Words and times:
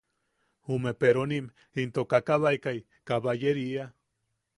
Jume 0.69 0.93
peronim 1.01 1.51
into 1.83 2.05
kakabaek, 2.13 2.65
kabayeria. 3.07 3.85